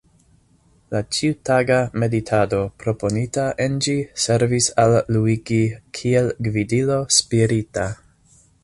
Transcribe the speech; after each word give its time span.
La 0.93 1.01
ĉiutaga 1.17 1.77
meditado 2.03 2.63
proponita 2.85 3.45
en 3.67 3.77
ĝi 3.89 3.95
servis 4.25 4.71
al 4.87 4.95
Luigi 5.15 5.63
kiel 6.01 6.35
gvidilo 6.51 7.01
spirita. 7.21 7.91